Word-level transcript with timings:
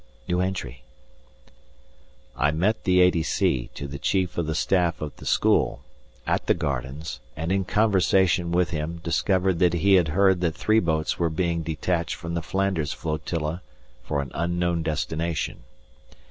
I 2.35 2.49
met 2.49 2.85
the 2.85 3.01
A.D.C. 3.01 3.69
to 3.75 3.87
the 3.87 3.99
Chief 3.99 4.35
of 4.35 4.47
the 4.47 4.55
Staff 4.55 4.99
at 4.99 5.17
the 5.17 5.27
school, 5.27 5.83
at 6.25 6.47
the 6.47 6.55
gardens, 6.55 7.19
and 7.37 7.51
in 7.51 7.65
conversation 7.65 8.51
with 8.51 8.71
him 8.71 8.99
discovered 9.03 9.59
that 9.59 9.73
he 9.75 9.93
had 9.93 10.07
heard 10.07 10.41
that 10.41 10.55
three 10.55 10.79
boats 10.79 11.19
were 11.19 11.29
being 11.29 11.61
detached 11.61 12.15
from 12.15 12.33
the 12.33 12.41
Flanders 12.41 12.93
flotilla 12.93 13.61
for 14.01 14.23
an 14.23 14.31
unknown 14.33 14.81
destination. 14.81 15.61